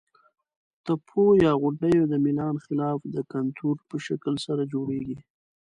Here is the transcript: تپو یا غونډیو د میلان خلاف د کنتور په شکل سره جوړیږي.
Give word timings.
تپو 0.85 1.23
یا 1.43 1.51
غونډیو 1.61 2.03
د 2.07 2.13
میلان 2.25 2.55
خلاف 2.65 2.99
د 3.15 3.17
کنتور 3.33 3.75
په 3.89 3.95
شکل 4.07 4.33
سره 4.45 4.63
جوړیږي. 4.73 5.17